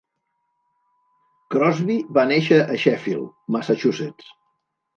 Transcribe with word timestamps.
Crosby 1.57 1.99
va 2.19 2.25
néixer 2.33 2.59
a 2.65 2.81
Sheffield, 2.87 3.31
Massachusetts. 3.59 4.35